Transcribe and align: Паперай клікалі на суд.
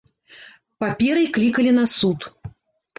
Паперай 0.85 1.29
клікалі 1.37 1.71
на 1.79 1.85
суд. 1.97 2.31